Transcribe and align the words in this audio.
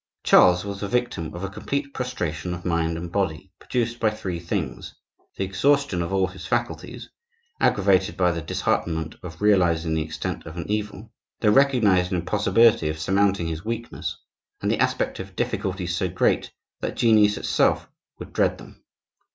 Charles 0.23 0.65
was 0.65 0.79
the 0.79 0.87
victim 0.87 1.31
of 1.35 1.43
a 1.43 1.49
complete 1.51 1.93
prostration 1.93 2.55
of 2.55 2.65
mind 2.65 2.97
and 2.97 3.11
body, 3.11 3.51
produced 3.59 3.99
by 3.99 4.09
three 4.09 4.39
things,—the 4.39 5.43
exhaustion 5.43 6.01
of 6.01 6.11
all 6.11 6.25
his 6.25 6.47
faculties, 6.47 7.11
aggravated 7.59 8.17
by 8.17 8.31
the 8.31 8.41
disheartenment 8.41 9.13
of 9.21 9.39
realizing 9.43 9.93
the 9.93 10.01
extent 10.01 10.43
of 10.47 10.57
an 10.57 10.67
evil; 10.67 11.11
the 11.41 11.51
recognized 11.51 12.11
impossibility 12.11 12.89
of 12.89 12.97
surmounting 12.97 13.45
his 13.45 13.63
weakness; 13.63 14.17
and 14.59 14.71
the 14.71 14.79
aspect 14.79 15.19
of 15.19 15.35
difficulties 15.35 15.95
so 15.95 16.09
great 16.09 16.51
that 16.79 16.97
genius 16.97 17.37
itself 17.37 17.87
would 18.17 18.33
dread 18.33 18.57
them. 18.57 18.83